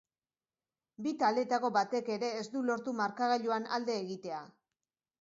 Bi 1.07 1.13
taldeetako 1.25 1.71
batek 1.77 2.11
ere 2.15 2.33
ez 2.41 2.49
du 2.57 2.65
lortu 2.73 2.97
markagailuan 3.05 3.71
alde 3.79 4.03
egitea. 4.03 4.45